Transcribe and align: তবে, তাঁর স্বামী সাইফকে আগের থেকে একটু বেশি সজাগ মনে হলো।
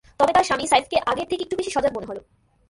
তবে, 0.19 0.31
তাঁর 0.33 0.43
স্বামী 0.43 0.65
সাইফকে 0.67 0.97
আগের 1.05 1.27
থেকে 1.29 1.43
একটু 1.43 1.55
বেশি 1.57 1.71
সজাগ 1.71 1.91
মনে 1.97 2.05
হলো। 2.05 2.21